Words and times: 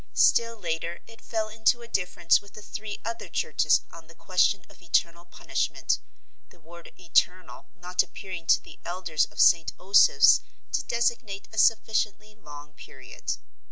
Still 0.17 0.57
later 0.57 1.01
it 1.05 1.21
fell 1.21 1.47
into 1.47 1.83
a 1.83 1.87
difference 1.87 2.41
with 2.41 2.53
the 2.53 2.63
three 2.63 2.99
other 3.05 3.29
churches 3.29 3.81
on 3.91 4.07
the 4.07 4.15
question 4.15 4.65
of 4.67 4.81
eternal 4.81 5.25
punishment, 5.25 5.99
the 6.49 6.59
word 6.59 6.91
"eternal" 6.99 7.67
not 7.75 8.01
appearing 8.01 8.47
to 8.47 8.59
the 8.59 8.79
elders 8.83 9.25
of 9.25 9.39
St. 9.39 9.77
Osoph's 9.77 10.41
to 10.71 10.81
designate 10.81 11.47
a 11.53 11.59
sufficiently 11.59 12.33
long 12.33 12.73
period. 12.73 13.33